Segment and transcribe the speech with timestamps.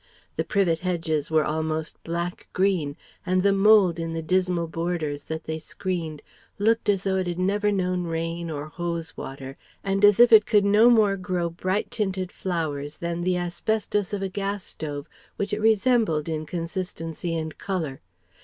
[0.35, 5.43] The privet hedges were almost black green; and the mould in the dismal borders that
[5.43, 6.23] they screened
[6.57, 10.47] looked as though it had never known rain or hose water and as if it
[10.47, 15.53] could no more grow bright tinted flowers than the asbestos of a gas stove which
[15.53, 18.01] it resembled in consistency and colour.